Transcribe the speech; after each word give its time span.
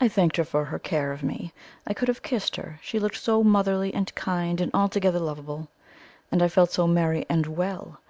I 0.00 0.08
thanked 0.08 0.36
her 0.36 0.42
for 0.44 0.64
her 0.64 0.80
care 0.80 1.12
of 1.12 1.22
me; 1.22 1.52
I 1.86 1.94
could 1.94 2.08
have 2.08 2.24
kissed 2.24 2.56
her, 2.56 2.80
she 2.82 2.98
looked 2.98 3.18
so 3.18 3.44
motherly, 3.44 3.94
and 3.94 4.12
kind, 4.16 4.60
and 4.60 4.74
altogether 4.74 5.20
lovable. 5.20 5.68
And 6.32 6.42
I 6.42 6.48
felt 6.48 6.72
so 6.72 6.88
merry 6.88 7.24
and 7.30 7.46
well! 7.46 8.00